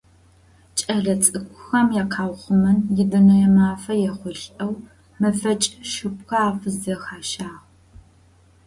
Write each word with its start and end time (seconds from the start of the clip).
Кӏэлэцӏыкӏухэм 0.77 1.87
якъэухъумэн 2.01 2.77
и 3.01 3.03
Дунэе 3.09 3.47
мафэ 3.55 3.93
ехъулӏэу 4.09 4.73
мэфэкӏ 5.19 5.67
шъыпкъэ 5.91 6.37
афызэхащагъ. 6.47 7.59